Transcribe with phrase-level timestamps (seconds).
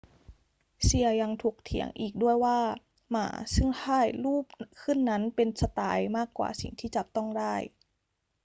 [0.83, 2.59] เซียะยังถกเถียงอีกด้วยว่า
[3.09, 4.45] หม่าซึ่งถ่ายรูป
[4.81, 7.55] ขึ้นนั้นเป็นสไตล์มากกว่าสิ่งที่จับต้องได้